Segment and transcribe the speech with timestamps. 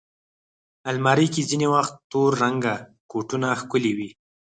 [0.89, 2.75] الماري کې ځینې وخت تور رنګه
[3.11, 4.09] کوټونه ښکلي وي